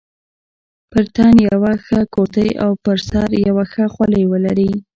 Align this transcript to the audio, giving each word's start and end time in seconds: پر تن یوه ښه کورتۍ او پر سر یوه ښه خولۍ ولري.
پر 0.91 1.03
تن 1.15 1.33
یوه 1.49 1.73
ښه 1.85 1.99
کورتۍ 2.13 2.49
او 2.63 2.71
پر 2.83 2.97
سر 3.09 3.29
یوه 3.47 3.63
ښه 3.71 3.85
خولۍ 3.93 4.23
ولري. 4.31 4.71